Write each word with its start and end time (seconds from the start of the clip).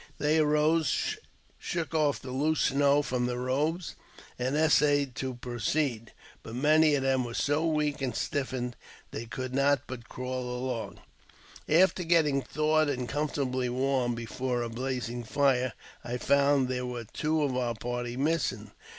'They 0.17 0.39
arose 0.39 1.11
and 1.15 1.27
shook 1.59 1.93
off 1.93 2.19
the 2.19 2.31
loose 2.31 2.61
snow 2.61 3.03
from 3.03 3.27
their 3.27 3.37
robes, 3.37 3.95
and 4.39 4.55
'essayed 4.57 5.13
to 5.13 5.35
proceed. 5.35 6.11
But 6.41 6.55
many 6.55 6.95
of 6.95 7.03
them 7.03 7.23
were 7.23 7.35
so 7.35 7.67
weak 7.67 8.01
and 8.01 8.15
(stiffened 8.15 8.75
that 9.11 9.17
they 9.19 9.25
could 9.27 9.51
but 9.85 10.09
crawl 10.09 10.41
along. 10.57 11.01
After 11.69 12.03
getting 12.03 12.41
I 12.41 12.45
thawed 12.45 12.89
and 12.89 13.07
comfortably 13.07 13.69
warmed 13.69 14.15
before 14.15 14.63
a 14.63 14.69
blazing 14.69 15.23
fire, 15.23 15.73
I 16.03 16.17
found 16.17 16.67
there 16.67 16.83
were 16.87 17.03
two 17.05 17.43
of 17.43 17.55
our 17.55 17.75
party 17.75 18.17
missing. 18.17 18.71